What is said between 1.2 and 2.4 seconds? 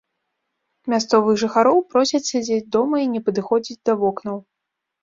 жыхароў просяць